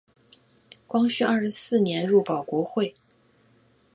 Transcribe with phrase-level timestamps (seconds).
[0.87, 2.95] 光绪二十四年入保国会。